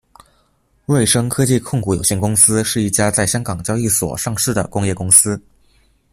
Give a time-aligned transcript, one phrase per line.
[0.87, 5.39] 瑞声科技控股有限公司是一家在香港交易所上市的工业公司。